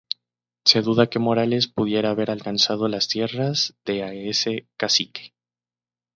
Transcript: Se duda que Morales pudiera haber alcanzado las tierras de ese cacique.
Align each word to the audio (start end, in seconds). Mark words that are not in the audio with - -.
Se 0.65 0.81
duda 0.81 1.11
que 1.11 1.19
Morales 1.19 1.67
pudiera 1.67 2.09
haber 2.09 2.31
alcanzado 2.31 2.87
las 2.87 3.07
tierras 3.07 3.75
de 3.85 4.29
ese 4.31 4.67
cacique. 4.75 5.35